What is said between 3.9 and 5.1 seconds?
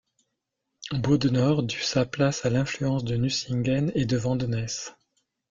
et de Vandenesse.